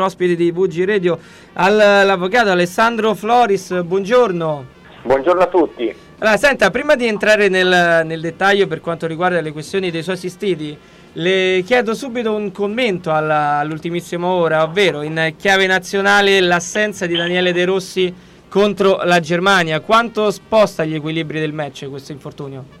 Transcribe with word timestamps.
ospite 0.00 0.36
di 0.36 0.50
VG 0.50 0.86
Radio 0.86 1.18
all'avvocato 1.52 2.48
Alessandro 2.48 3.12
Floris, 3.12 3.82
buongiorno. 3.82 4.64
Buongiorno 5.02 5.42
a 5.42 5.46
tutti. 5.48 5.94
Allora, 6.20 6.38
senta, 6.38 6.70
prima 6.70 6.94
di 6.94 7.06
entrare 7.06 7.48
nel, 7.48 8.00
nel, 8.06 8.22
dettaglio 8.22 8.66
per 8.66 8.80
quanto 8.80 9.06
riguarda 9.06 9.42
le 9.42 9.52
questioni 9.52 9.90
dei 9.90 10.02
suoi 10.02 10.14
assistiti, 10.14 10.74
le 11.12 11.62
chiedo 11.66 11.92
subito 11.92 12.34
un 12.34 12.50
commento 12.52 13.12
alla, 13.12 13.58
all'ultimissima 13.58 14.28
ora, 14.28 14.62
ovvero 14.62 15.02
in 15.02 15.34
chiave 15.36 15.66
nazionale 15.66 16.40
l'assenza 16.40 17.04
di 17.04 17.14
Daniele 17.14 17.52
De 17.52 17.66
Rossi 17.66 18.14
contro 18.48 19.02
la 19.04 19.20
Germania. 19.20 19.80
Quanto 19.80 20.30
sposta 20.30 20.86
gli 20.86 20.94
equilibri 20.94 21.38
del 21.38 21.52
match 21.52 21.86
questo 21.90 22.12
infortunio? 22.12 22.80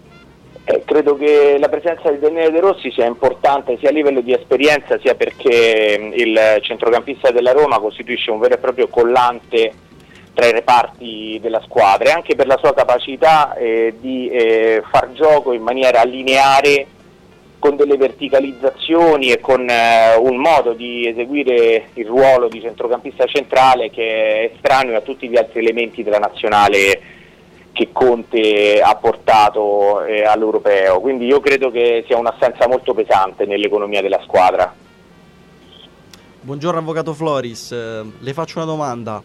Eh, 0.72 0.84
credo 0.86 1.16
che 1.16 1.56
la 1.58 1.68
presenza 1.68 2.10
di 2.10 2.18
Daniele 2.18 2.50
De 2.50 2.60
Rossi 2.60 2.90
sia 2.92 3.04
importante 3.04 3.76
sia 3.78 3.90
a 3.90 3.92
livello 3.92 4.22
di 4.22 4.32
esperienza 4.32 4.98
sia 5.00 5.14
perché 5.14 6.12
il 6.14 6.58
centrocampista 6.62 7.30
della 7.30 7.52
Roma 7.52 7.78
costituisce 7.78 8.30
un 8.30 8.38
vero 8.38 8.54
e 8.54 8.58
proprio 8.58 8.88
collante 8.88 9.70
tra 10.32 10.46
i 10.46 10.52
reparti 10.52 11.38
della 11.42 11.60
squadra. 11.60 12.08
E 12.08 12.12
anche 12.12 12.34
per 12.34 12.46
la 12.46 12.56
sua 12.56 12.72
capacità 12.72 13.54
eh, 13.54 13.96
di 14.00 14.30
eh, 14.30 14.82
far 14.90 15.12
gioco 15.12 15.52
in 15.52 15.60
maniera 15.60 16.02
lineare 16.04 16.86
con 17.58 17.76
delle 17.76 17.98
verticalizzazioni 17.98 19.30
e 19.30 19.40
con 19.40 19.68
eh, 19.68 20.16
un 20.16 20.36
modo 20.36 20.72
di 20.72 21.06
eseguire 21.06 21.90
il 21.94 22.06
ruolo 22.06 22.48
di 22.48 22.62
centrocampista 22.62 23.26
centrale 23.26 23.90
che 23.90 24.06
è 24.06 24.50
estraneo 24.54 24.96
a 24.96 25.02
tutti 25.02 25.28
gli 25.28 25.36
altri 25.36 25.60
elementi 25.60 26.02
della 26.02 26.18
nazionale 26.18 27.20
che 27.82 27.88
Conte 27.90 28.80
ha 28.80 28.94
portato 28.94 30.04
eh, 30.04 30.22
all'europeo, 30.22 31.00
quindi 31.00 31.26
io 31.26 31.40
credo 31.40 31.70
che 31.72 32.04
sia 32.06 32.16
un'assenza 32.16 32.68
molto 32.68 32.94
pesante 32.94 33.44
nell'economia 33.44 34.00
della 34.00 34.20
squadra. 34.22 34.72
Buongiorno 36.40 36.78
Avvocato 36.78 37.12
Floris, 37.12 37.72
eh, 37.72 38.04
le 38.16 38.32
faccio 38.32 38.58
una 38.58 38.66
domanda. 38.66 39.22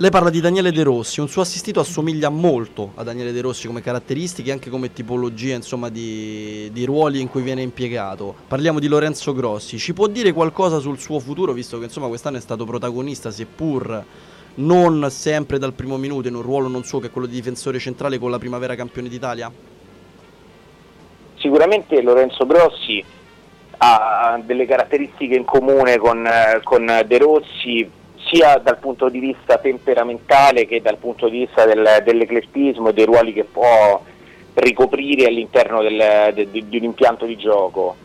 Lei 0.00 0.10
parla 0.10 0.30
di 0.30 0.40
Daniele 0.40 0.70
De 0.70 0.84
Rossi, 0.84 1.20
un 1.20 1.28
suo 1.28 1.42
assistito 1.42 1.80
assomiglia 1.80 2.28
molto 2.28 2.92
a 2.94 3.02
Daniele 3.02 3.32
De 3.32 3.40
Rossi 3.40 3.66
come 3.66 3.82
caratteristiche 3.82 4.48
e 4.48 4.52
anche 4.52 4.70
come 4.70 4.92
tipologia 4.92 5.56
insomma, 5.56 5.88
di, 5.88 6.70
di, 6.72 6.84
ruoli 6.84 7.20
in 7.20 7.28
cui 7.28 7.42
viene 7.42 7.62
impiegato. 7.62 8.34
Parliamo 8.46 8.78
di 8.78 8.86
Lorenzo 8.86 9.34
Grossi, 9.34 9.76
ci 9.76 9.92
può 9.92 10.06
dire 10.06 10.32
qualcosa 10.32 10.78
sul 10.78 11.00
suo 11.00 11.18
futuro 11.18 11.52
visto 11.52 11.78
che 11.78 11.86
insomma, 11.86 12.06
quest'anno 12.06 12.36
è 12.36 12.40
stato 12.40 12.64
protagonista 12.64 13.30
seppur 13.32 14.04
non 14.58 15.06
sempre 15.10 15.58
dal 15.58 15.72
primo 15.72 15.96
minuto 15.96 16.28
in 16.28 16.34
un 16.34 16.42
ruolo 16.42 16.68
non 16.68 16.84
suo 16.84 16.98
che 16.98 17.08
è 17.08 17.10
quello 17.10 17.26
di 17.26 17.34
difensore 17.34 17.78
centrale 17.78 18.18
con 18.18 18.30
la 18.30 18.38
primavera 18.38 18.74
campione 18.74 19.08
d'Italia? 19.08 19.50
Sicuramente 21.36 22.00
Lorenzo 22.02 22.46
Grossi 22.46 23.04
ha 23.78 24.40
delle 24.44 24.66
caratteristiche 24.66 25.36
in 25.36 25.44
comune 25.44 25.98
con, 25.98 26.28
con 26.64 27.02
De 27.06 27.18
Rossi 27.18 27.88
sia 28.30 28.56
dal 28.58 28.78
punto 28.78 29.08
di 29.08 29.20
vista 29.20 29.58
temperamentale 29.58 30.66
che 30.66 30.82
dal 30.82 30.98
punto 30.98 31.28
di 31.28 31.38
vista 31.38 31.64
del, 31.64 32.02
dell'eclettismo 32.04 32.88
e 32.88 32.92
dei 32.92 33.04
ruoli 33.04 33.32
che 33.32 33.44
può 33.44 34.02
ricoprire 34.54 35.26
all'interno 35.26 35.80
del, 35.82 36.32
de, 36.34 36.50
de, 36.50 36.68
di 36.68 36.76
un 36.78 36.84
impianto 36.84 37.24
di 37.24 37.36
gioco. 37.36 37.96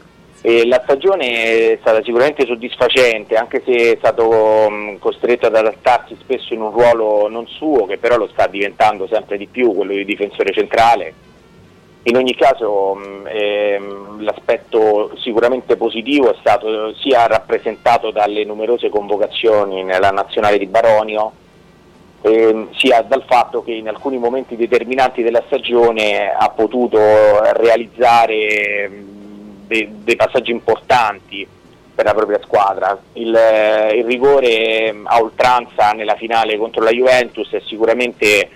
E 0.46 0.68
la 0.68 0.82
stagione 0.84 1.72
è 1.72 1.78
stata 1.80 2.04
sicuramente 2.04 2.46
soddisfacente, 2.46 3.38
anche 3.38 3.62
se 3.66 3.94
è 3.94 3.96
stato 3.98 4.70
mh, 4.70 4.98
costretto 5.00 5.46
ad 5.48 5.56
adattarsi 5.56 6.18
spesso 6.20 6.54
in 6.54 6.60
un 6.60 6.72
ruolo 6.72 7.30
non 7.30 7.48
suo, 7.48 7.86
che 7.86 7.98
però 7.98 8.18
lo 8.18 8.28
sta 8.28 8.48
diventando 8.48 9.08
sempre 9.08 9.38
di 9.38 9.48
più, 9.48 9.74
quello 9.74 9.94
di 9.94 10.04
difensore 10.04 10.52
centrale. 10.52 11.14
In 12.04 12.18
ogni 12.18 12.36
caso 12.36 12.94
mh, 12.94 13.30
ehm, 13.32 14.24
l'aspetto 14.24 15.16
sicuramente 15.16 15.78
positivo 15.78 16.34
è 16.34 16.36
stato 16.42 16.94
sia 16.96 17.26
rappresentato 17.26 18.12
dalle 18.12 18.44
numerose 18.44 18.90
convocazioni 18.90 19.82
nella 19.86 20.12
nazionale 20.12 20.58
di 20.58 20.66
Baronio, 20.66 21.32
ehm, 22.22 22.74
sia 22.76 23.02
dal 23.02 23.24
fatto 23.26 23.64
che 23.64 23.72
in 23.72 23.88
alcuni 23.88 24.18
momenti 24.18 24.58
determinanti 24.58 25.24
della 25.24 25.44
stagione 25.46 26.34
ha 26.38 26.50
potuto 26.50 27.00
realizzare 27.54 29.12
dei, 29.66 29.90
dei 30.04 30.16
passaggi 30.16 30.52
importanti 30.52 31.48
per 31.94 32.06
la 32.06 32.14
propria 32.14 32.40
squadra. 32.42 33.00
Il, 33.14 33.36
eh, 33.36 33.98
il, 33.98 34.06
rigore 34.06 34.96
a 35.04 35.22
oltranza 35.22 35.92
nella 35.92 36.16
finale 36.16 36.58
contro 36.58 36.84
la 36.84 36.92
Juventus 36.92 37.52
è 37.52 37.62
sicuramente 37.66 38.50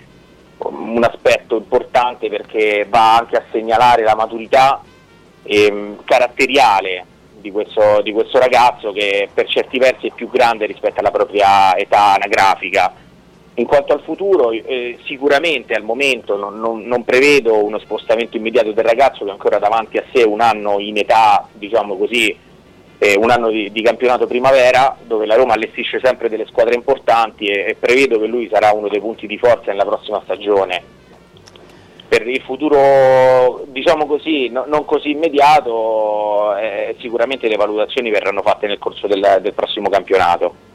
un 0.58 1.04
aspetto 1.04 1.56
importante 1.56 2.28
perché 2.28 2.84
va 2.88 3.16
anche 3.16 3.36
a 3.36 3.44
segnalare 3.50 4.02
la 4.02 4.16
maturità 4.16 4.82
eh, 5.44 5.96
caratteriale 6.04 7.04
di 7.40 7.52
questo, 7.52 8.00
di 8.02 8.12
questo 8.12 8.38
ragazzo 8.38 8.90
che 8.90 9.28
per 9.32 9.46
certi 9.46 9.78
versi 9.78 10.08
è 10.08 10.12
più 10.12 10.28
grande 10.28 10.66
rispetto 10.66 10.98
alla 10.98 11.12
propria 11.12 11.76
età 11.76 12.14
anagrafica 12.14 12.92
in 13.58 13.66
quanto 13.66 13.92
al 13.92 14.02
futuro, 14.02 14.52
eh, 14.52 14.98
sicuramente 15.04 15.74
al 15.74 15.82
momento 15.82 16.36
non, 16.36 16.60
non, 16.60 16.82
non, 16.82 17.04
prevedo 17.04 17.64
uno 17.64 17.80
spostamento 17.80 18.36
immediato 18.36 18.70
del 18.70 18.84
ragazzo 18.84 19.24
che 19.24 19.30
ha 19.30 19.32
ancora 19.32 19.58
davanti 19.58 19.98
a 19.98 20.04
sé 20.12 20.22
un 20.22 20.40
anno 20.40 20.78
in 20.78 20.96
età, 20.96 21.48
diciamo 21.52 21.96
così, 21.96 22.36
eh, 22.98 23.16
un 23.16 23.30
anno 23.30 23.48
di, 23.48 23.72
di, 23.72 23.82
campionato 23.82 24.28
primavera, 24.28 24.96
dove 25.04 25.26
la 25.26 25.34
Roma 25.34 25.54
allestisce 25.54 26.00
sempre 26.00 26.28
delle 26.28 26.46
squadre 26.46 26.76
importanti 26.76 27.46
e, 27.46 27.70
e, 27.70 27.74
prevedo 27.74 28.20
che 28.20 28.26
lui 28.26 28.48
sarà 28.48 28.72
uno 28.72 28.88
dei 28.88 29.00
punti 29.00 29.26
di 29.26 29.38
forza 29.38 29.72
nella 29.72 29.84
prossima 29.84 30.20
stagione. 30.22 30.96
Per 32.06 32.26
il 32.28 32.40
futuro, 32.42 33.64
diciamo 33.66 34.06
così, 34.06 34.48
no, 34.50 34.64
non 34.68 34.84
così 34.84 35.10
immediato, 35.10 36.56
eh, 36.56 36.94
sicuramente 37.00 37.48
le 37.48 37.56
valutazioni 37.56 38.10
verranno 38.10 38.42
fatte 38.42 38.68
nel 38.68 38.78
corso 38.78 39.08
del, 39.08 39.40
del 39.42 39.52
prossimo 39.52 39.88
campionato. 39.88 40.67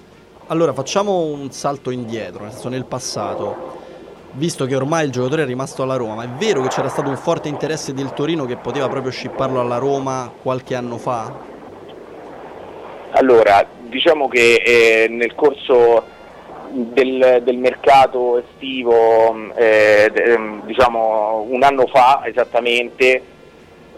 Allora 0.47 0.73
facciamo 0.73 1.19
un 1.19 1.51
salto 1.51 1.89
indietro, 1.89 2.43
nel 2.43 2.53
nel 2.65 2.85
passato. 2.85 3.81
Visto 4.31 4.65
che 4.65 4.75
ormai 4.75 5.05
il 5.05 5.11
giocatore 5.11 5.43
è 5.43 5.45
rimasto 5.45 5.83
alla 5.83 5.95
Roma, 5.95 6.15
ma 6.15 6.23
è 6.25 6.27
vero 6.27 6.61
che 6.63 6.67
c'era 6.67 6.89
stato 6.89 7.07
un 7.07 7.15
forte 7.15 7.47
interesse 7.47 7.93
del 7.93 8.13
Torino 8.13 8.45
che 8.45 8.57
poteva 8.57 8.89
proprio 8.89 9.11
scipparlo 9.11 9.61
alla 9.61 9.77
Roma 9.77 10.29
qualche 10.41 10.75
anno 10.75 10.97
fa? 10.97 11.33
Allora, 13.11 13.65
diciamo 13.83 14.27
che 14.27 14.55
eh, 14.55 15.07
nel 15.07 15.33
corso 15.33 16.03
del, 16.71 17.41
del 17.43 17.57
mercato 17.57 18.39
estivo, 18.39 19.53
eh, 19.55 20.11
diciamo 20.65 21.45
un 21.47 21.63
anno 21.63 21.87
fa 21.87 22.23
esattamente, 22.25 23.21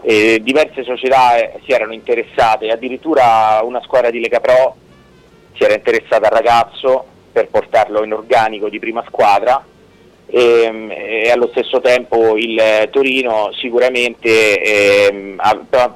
eh, 0.02 0.40
diverse 0.42 0.84
società 0.84 1.38
eh, 1.38 1.58
si 1.64 1.72
erano 1.72 1.92
interessate, 1.92 2.70
addirittura 2.70 3.60
una 3.64 3.82
squadra 3.82 4.10
di 4.10 4.20
Lega 4.20 4.38
Pro 4.38 4.76
si 5.56 5.64
era 5.64 5.74
interessata 5.74 6.28
al 6.28 6.34
ragazzo 6.34 7.04
per 7.32 7.48
portarlo 7.48 8.04
in 8.04 8.12
organico 8.12 8.68
di 8.68 8.78
prima 8.78 9.04
squadra 9.06 9.64
e, 10.28 11.22
e 11.24 11.30
allo 11.30 11.48
stesso 11.48 11.80
tempo 11.80 12.36
il 12.36 12.88
Torino 12.90 13.50
sicuramente, 13.52 14.60
eh, 14.60 15.36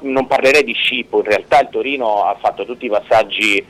non 0.00 0.26
parlerei 0.26 0.62
di 0.62 0.72
scippo, 0.72 1.18
in 1.18 1.24
realtà 1.24 1.60
il 1.60 1.68
Torino 1.70 2.24
ha 2.24 2.36
fatto 2.40 2.64
tutti 2.64 2.86
i 2.86 2.90
passaggi 2.90 3.64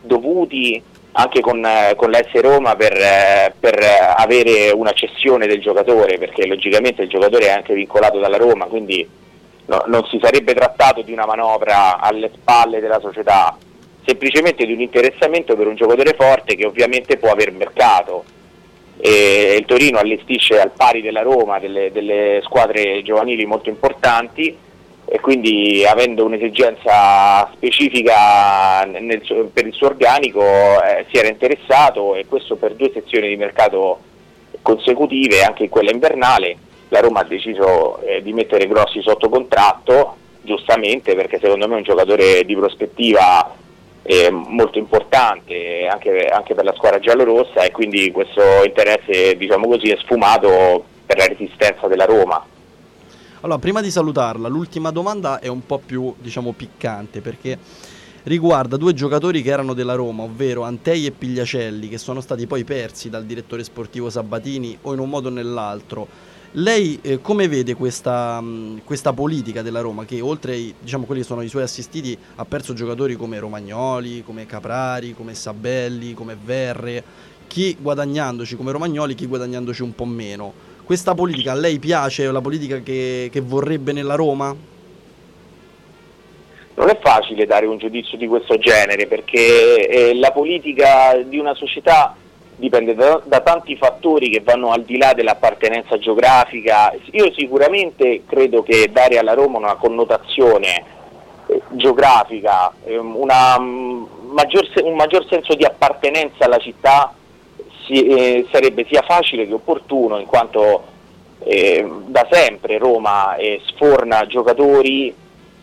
dovuti 0.00 0.82
anche 1.16 1.40
con, 1.40 1.66
con 1.96 2.10
l'S 2.10 2.40
Roma 2.40 2.74
per, 2.76 3.54
per, 3.58 3.78
avere 4.16 4.70
una 4.70 4.92
cessione 4.92 5.46
del 5.46 5.60
giocatore, 5.60 6.18
perché 6.18 6.46
logicamente 6.46 7.02
il 7.02 7.08
giocatore 7.08 7.46
è 7.46 7.50
anche 7.50 7.74
vincolato 7.74 8.18
dalla 8.18 8.36
Roma, 8.36 8.66
quindi 8.66 9.08
no, 9.66 9.84
non 9.86 10.04
si 10.06 10.18
sarebbe 10.20 10.54
trattato 10.54 11.02
di 11.02 11.12
una 11.12 11.26
manovra 11.26 11.98
alle 11.98 12.30
spalle 12.34 12.80
della 12.80 13.00
società, 13.00 13.56
semplicemente 14.04 14.64
di 14.66 14.72
un 14.72 14.80
interessamento 14.80 15.56
per 15.56 15.66
un 15.66 15.74
giocatore 15.74 16.14
forte 16.14 16.56
che 16.56 16.66
ovviamente 16.66 17.16
può 17.16 17.30
aver 17.30 17.52
mercato. 17.52 18.24
E 18.98 19.56
il 19.58 19.64
Torino 19.66 19.98
allestisce 19.98 20.60
al 20.60 20.70
pari 20.70 21.02
della 21.02 21.22
Roma 21.22 21.58
delle, 21.58 21.90
delle 21.90 22.40
squadre 22.44 23.02
giovanili 23.02 23.44
molto 23.44 23.68
importanti 23.68 24.56
e 25.06 25.20
quindi 25.20 25.84
avendo 25.84 26.24
un'esigenza 26.24 27.50
specifica 27.54 28.84
nel, 28.84 29.20
per 29.52 29.66
il 29.66 29.74
suo 29.74 29.88
organico 29.88 30.42
eh, 30.42 31.04
si 31.10 31.18
era 31.18 31.28
interessato 31.28 32.14
e 32.14 32.24
questo 32.26 32.56
per 32.56 32.74
due 32.74 32.90
sezioni 32.92 33.28
di 33.28 33.36
mercato 33.36 33.98
consecutive, 34.62 35.42
anche 35.42 35.64
in 35.64 35.68
quella 35.68 35.90
invernale, 35.90 36.56
la 36.88 37.00
Roma 37.00 37.20
ha 37.20 37.24
deciso 37.24 38.00
eh, 38.00 38.22
di 38.22 38.32
mettere 38.32 38.66
Grossi 38.66 39.02
sotto 39.02 39.28
contratto, 39.28 40.16
giustamente 40.40 41.14
perché 41.14 41.38
secondo 41.38 41.68
me 41.68 41.74
è 41.74 41.78
un 41.78 41.82
giocatore 41.82 42.44
di 42.44 42.56
prospettiva 42.56 43.54
eh, 44.06 44.30
molto 44.30 44.78
importante 44.78 45.88
anche, 45.90 46.26
anche, 46.26 46.54
per 46.54 46.64
la 46.64 46.74
squadra 46.74 46.98
giallorossa 46.98 47.64
e 47.64 47.70
quindi 47.70 48.10
questo 48.10 48.62
interesse 48.64 49.34
diciamo 49.36 49.66
così, 49.66 49.88
è 49.88 49.96
sfumato 49.98 50.84
per 51.06 51.16
la 51.16 51.26
resistenza 51.26 51.86
della 51.86 52.04
Roma. 52.04 52.44
Allora, 53.40 53.58
prima 53.58 53.80
di 53.80 53.90
salutarla, 53.90 54.48
l'ultima 54.48 54.90
domanda 54.90 55.38
è 55.38 55.48
un 55.48 55.64
po' 55.66 55.78
più 55.78 56.14
diciamo, 56.18 56.52
piccante 56.52 57.20
perché 57.20 57.58
riguarda 58.24 58.76
due 58.76 58.94
giocatori 58.94 59.42
che 59.42 59.50
erano 59.50 59.74
della 59.74 59.94
Roma, 59.94 60.22
ovvero 60.22 60.62
Antei 60.62 61.06
e 61.06 61.10
Pigliacelli, 61.10 61.88
che 61.88 61.98
sono 61.98 62.20
stati 62.20 62.46
poi 62.46 62.64
persi 62.64 63.10
dal 63.10 63.24
direttore 63.24 63.64
sportivo 63.64 64.10
Sabatini 64.10 64.76
o 64.82 64.92
in 64.92 64.98
un 64.98 65.08
modo 65.08 65.28
o 65.28 65.32
nell'altro. 65.32 66.32
Lei 66.56 67.00
eh, 67.02 67.20
come 67.20 67.48
vede 67.48 67.74
questa, 67.74 68.40
mh, 68.40 68.82
questa, 68.84 69.12
politica 69.12 69.60
della 69.60 69.80
Roma 69.80 70.04
che 70.04 70.20
oltre 70.20 70.52
ai, 70.52 70.72
diciamo, 70.78 71.04
quelli 71.04 71.22
che 71.22 71.26
sono 71.26 71.42
i 71.42 71.48
suoi 71.48 71.64
assistiti 71.64 72.16
ha 72.36 72.44
perso 72.44 72.74
giocatori 72.74 73.16
come 73.16 73.40
Romagnoli, 73.40 74.22
come 74.22 74.46
Caprari, 74.46 75.14
come 75.14 75.34
Sabelli, 75.34 76.14
come 76.14 76.36
Verre, 76.40 77.02
chi 77.48 77.76
guadagnandoci 77.80 78.54
come 78.54 78.70
Romagnoli, 78.70 79.16
chi 79.16 79.26
guadagnandoci 79.26 79.82
un 79.82 79.96
po' 79.96 80.04
meno. 80.04 80.52
Questa 80.84 81.12
politica 81.14 81.50
a 81.50 81.56
lei 81.56 81.80
piace? 81.80 82.24
È 82.24 82.30
la 82.30 82.40
politica 82.40 82.78
che, 82.82 83.30
che 83.32 83.40
vorrebbe 83.40 83.90
nella 83.92 84.14
Roma? 84.14 84.54
Non 86.76 86.88
è 86.88 86.98
facile 87.02 87.46
dare 87.46 87.66
un 87.66 87.78
giudizio 87.78 88.16
di 88.16 88.28
questo 88.28 88.58
genere 88.58 89.08
perché 89.08 89.88
eh, 89.88 90.14
la 90.14 90.30
politica 90.30 91.20
di 91.20 91.38
una 91.38 91.54
società 91.54 92.14
dipende 92.56 92.94
da, 92.94 93.20
da, 93.24 93.40
tanti 93.40 93.76
fattori 93.76 94.28
che 94.28 94.40
vanno 94.40 94.70
al 94.70 94.82
di 94.82 94.96
là 94.96 95.12
dell'appartenenza 95.12 95.98
geografica. 95.98 96.94
Io 97.12 97.32
sicuramente 97.32 98.22
credo 98.26 98.62
che 98.62 98.90
dare 98.92 99.18
alla 99.18 99.34
Roma 99.34 99.58
una 99.58 99.74
connotazione 99.74 100.84
eh, 101.46 101.60
geografica, 101.70 102.72
eh, 102.84 102.96
una, 102.96 103.56
um, 103.58 104.08
maggior, 104.30 104.68
un 104.82 104.94
maggior 104.94 105.26
senso 105.28 105.54
di 105.54 105.64
appartenenza 105.64 106.44
alla 106.44 106.58
città 106.58 107.12
si, 107.86 108.06
eh, 108.06 108.46
sarebbe 108.50 108.86
sia 108.88 109.02
facile 109.02 109.46
che 109.46 109.52
opportuno 109.52 110.18
in 110.18 110.26
quanto 110.26 110.92
eh, 111.40 111.86
da 112.06 112.26
sempre 112.30 112.78
Roma 112.78 113.36
eh, 113.36 113.60
sforna 113.66 114.26
giocatori 114.26 115.14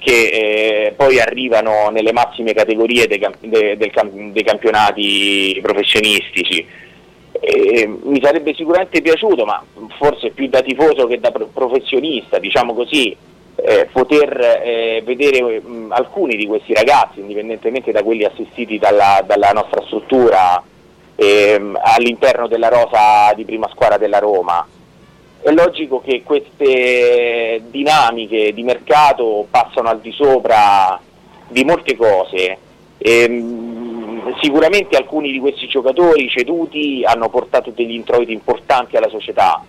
che 0.03 0.87
eh, 0.87 0.93
poi 0.93 1.19
arrivano 1.19 1.89
nelle 1.91 2.11
massime 2.11 2.53
categorie 2.53 3.05
dei, 3.05 3.23
dei, 3.39 3.77
dei 3.77 4.43
campionati 4.43 5.59
professionistici. 5.61 6.65
Eh, 7.39 7.87
mi 7.87 8.19
sarebbe 8.21 8.55
sicuramente 8.55 9.01
piaciuto, 9.01 9.45
ma 9.45 9.63
forse 9.99 10.31
più 10.31 10.47
da 10.47 10.61
tifoso 10.61 11.05
che 11.05 11.19
da 11.19 11.31
professionista, 11.31 12.39
diciamo 12.39 12.73
così, 12.73 13.15
eh, 13.55 13.87
poter 13.91 14.61
eh, 14.63 15.03
vedere 15.05 15.61
mh, 15.61 15.91
alcuni 15.91 16.35
di 16.35 16.47
questi 16.47 16.73
ragazzi, 16.73 17.19
indipendentemente 17.19 17.91
da 17.91 18.01
quelli 18.01 18.23
assistiti 18.23 18.79
dalla, 18.79 19.23
dalla 19.23 19.51
nostra 19.51 19.83
struttura 19.85 20.63
ehm, 21.15 21.79
all'interno 21.79 22.47
della 22.47 22.69
rosa 22.69 23.31
di 23.35 23.45
prima 23.45 23.69
squadra 23.69 23.97
della 23.97 24.17
Roma 24.19 24.65
è 25.41 25.51
logico 25.51 26.01
che 26.01 26.21
queste 26.23 27.63
dinamiche 27.69 28.53
di 28.53 28.63
mercato 28.63 29.47
passano 29.49 29.89
al 29.89 29.99
di 29.99 30.11
sopra 30.11 30.99
di 31.47 31.63
molte 31.63 31.95
cose. 31.95 32.57
E, 32.97 33.23
ehm, 33.23 34.35
sicuramente 34.41 34.97
alcuni 34.97 35.31
di 35.31 35.39
questi 35.39 35.67
giocatori 35.67 36.29
ceduti 36.29 37.01
hanno 37.03 37.29
portato 37.29 37.71
degli 37.71 37.93
introiti 37.93 38.31
importanti 38.31 38.95
alla 38.95 39.09
società, 39.09 39.63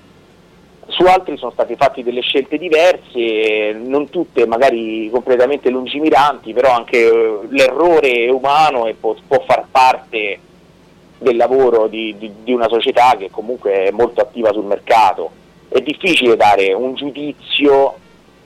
su 0.88 1.04
altri 1.04 1.38
sono 1.38 1.52
state 1.52 1.74
fatte 1.76 2.02
delle 2.02 2.20
scelte 2.20 2.58
diverse, 2.58 3.72
non 3.72 4.10
tutte 4.10 4.46
magari 4.46 5.08
completamente 5.10 5.70
lungimiranti, 5.70 6.52
però 6.52 6.72
anche 6.72 6.98
eh, 6.98 7.38
l'errore 7.48 8.10
è 8.10 8.28
umano 8.28 8.86
e 8.86 8.94
può, 8.94 9.14
può 9.26 9.42
far 9.46 9.64
parte 9.70 10.38
del 11.18 11.36
lavoro 11.36 11.86
di, 11.86 12.14
di, 12.18 12.30
di 12.42 12.52
una 12.52 12.68
società 12.68 13.14
che 13.16 13.30
comunque 13.30 13.84
è 13.84 13.90
molto 13.90 14.20
attiva 14.20 14.52
sul 14.52 14.64
mercato 14.64 15.40
è 15.72 15.80
difficile 15.80 16.36
dare 16.36 16.72
un 16.72 16.94
giudizio 16.94 17.94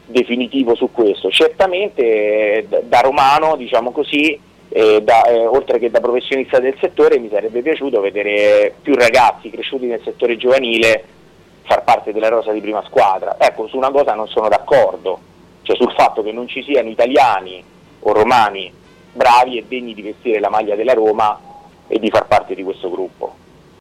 definitivo 0.07 0.75
su 0.75 0.91
questo. 0.93 1.31
Certamente 1.31 2.03
eh, 2.03 2.67
da 2.85 3.01
romano, 3.01 3.57
diciamo 3.57 3.91
così, 3.91 4.39
eh, 4.69 5.03
da, 5.03 5.25
eh, 5.25 5.47
oltre 5.47 5.79
che 5.79 5.91
da 5.91 6.01
professionista 6.01 6.59
del 6.59 6.77
settore, 6.81 7.19
mi 7.19 7.29
sarebbe 7.29 7.63
piaciuto 7.63 8.01
vedere 8.01 8.75
più 8.81 8.95
ragazzi 8.95 9.51
cresciuti 9.51 9.87
nel 9.87 10.01
settore 10.05 10.37
giovanile 10.37 11.05
far 11.63 11.83
parte 11.83 12.13
della 12.13 12.29
rosa 12.29 12.53
di 12.53 12.61
prima 12.61 12.83
squadra. 12.87 13.37
Ecco, 13.39 13.67
su 13.67 13.77
una 13.77 13.91
cosa 13.91 14.15
non 14.15 14.29
sono 14.29 14.49
d'accordo, 14.49 15.19
cioè 15.63 15.77
sul 15.77 15.93
fatto 15.93 16.23
che 16.23 16.31
non 16.31 16.47
ci 16.47 16.63
siano 16.63 16.89
italiani 16.89 17.63
o 18.01 18.13
romani 18.13 18.73
bravi 19.13 19.59
e 19.59 19.65
degni 19.67 19.95
di 19.95 20.03
vestire 20.03 20.39
la 20.39 20.51
maglia 20.51 20.77
della 20.77 20.93
Roma 20.93 21.41
e 21.89 21.99
di 21.99 22.11
far 22.11 22.27
parte 22.27 22.55
di 22.55 22.63
questo 22.63 22.91
gruppo. 22.91 23.45